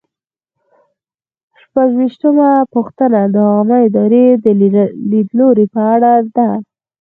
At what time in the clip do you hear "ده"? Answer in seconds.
6.35-6.49